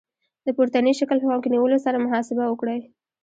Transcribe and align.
د 0.45 0.47
پورتني 0.57 0.93
شکل 0.99 1.17
په 1.19 1.27
پام 1.29 1.39
کې 1.41 1.49
نیولو 1.53 1.77
سره 1.85 2.03
محاسبه 2.05 2.43
وکړئ. 2.47 2.79